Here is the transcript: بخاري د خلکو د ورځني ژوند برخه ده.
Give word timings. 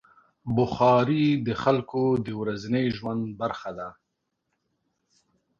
بخاري 0.55 1.27
د 1.47 1.49
خلکو 1.63 2.03
د 2.25 2.27
ورځني 2.41 2.85
ژوند 2.97 3.23
برخه 3.41 3.71
ده. 3.77 3.89